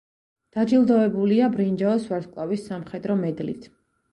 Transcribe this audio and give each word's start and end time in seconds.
დაჯილდოებულია 0.55 1.49
ბრინჯაოს 1.57 2.09
ვარსკვლავის 2.13 2.67
სამხედრო 2.73 3.19
მედლით. 3.25 3.71